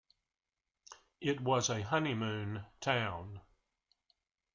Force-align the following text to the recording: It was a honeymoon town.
It 1.21 1.41
was 1.41 1.69
a 1.69 1.83
honeymoon 1.83 2.65
town. 2.79 3.41